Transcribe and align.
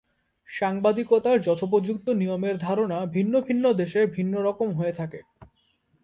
সাংবাদিকতার 0.49 1.37
যথোপযুক্ত 1.41 2.07
নিয়মের 2.11 2.55
ধারণা 2.57 2.97
ভিন্ন 3.05 3.33
ভিন্ন 3.41 3.65
দেশে 3.73 4.01
ভিন্ন 4.07 4.33
রকম 4.41 4.69
হয়ে 4.73 4.93
থাকে। 4.93 5.19